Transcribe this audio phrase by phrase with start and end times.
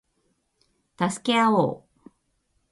[0.97, 2.09] 助け合おう